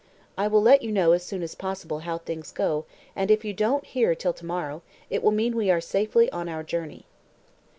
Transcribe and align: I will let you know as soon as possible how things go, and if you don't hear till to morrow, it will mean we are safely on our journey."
I 0.35 0.47
will 0.47 0.63
let 0.63 0.81
you 0.81 0.91
know 0.91 1.11
as 1.11 1.21
soon 1.23 1.43
as 1.43 1.53
possible 1.53 1.99
how 1.99 2.17
things 2.17 2.51
go, 2.51 2.85
and 3.15 3.29
if 3.29 3.45
you 3.45 3.53
don't 3.53 3.85
hear 3.85 4.15
till 4.15 4.33
to 4.33 4.45
morrow, 4.47 4.81
it 5.11 5.21
will 5.21 5.29
mean 5.29 5.55
we 5.55 5.69
are 5.69 5.79
safely 5.79 6.27
on 6.31 6.49
our 6.49 6.63
journey." 6.63 7.05